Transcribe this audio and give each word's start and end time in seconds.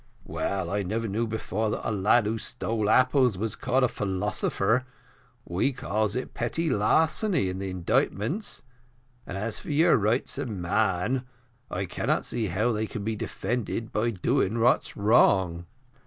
"Well, 0.25 0.71
I 0.71 0.81
never 0.81 1.07
knew 1.07 1.27
before 1.27 1.69
that 1.69 1.87
a 1.87 1.91
lad 1.91 2.25
who 2.25 2.39
stole 2.39 2.89
apples 2.89 3.37
was 3.37 3.55
called 3.55 3.83
a 3.83 3.87
philosopher 3.87 4.83
we 5.45 5.71
calls 5.73 6.15
it 6.15 6.33
petty 6.33 6.71
larceny 6.71 7.49
in 7.49 7.59
the 7.59 7.69
indictments; 7.69 8.63
and 9.27 9.37
as 9.37 9.59
for 9.59 9.69
your 9.69 9.95
rights 9.97 10.39
of 10.39 10.49
man, 10.49 11.27
I 11.69 11.85
cannot 11.85 12.25
see 12.25 12.47
how 12.47 12.71
they 12.71 12.87
can 12.87 13.03
be 13.03 13.15
defended 13.15 13.91
by 13.91 14.09
doing 14.09 14.59
what's 14.59 14.97
wrong." 14.97 15.67